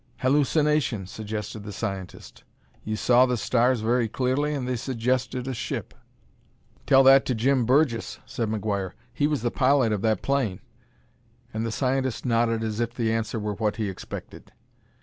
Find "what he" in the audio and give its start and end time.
13.53-13.89